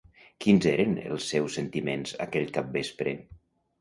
Quins 0.45 0.67
eren 0.71 0.95
els 1.09 1.27
seus 1.33 1.59
sentiments 1.59 2.17
aquell 2.29 2.51
capvespre? 2.57 3.15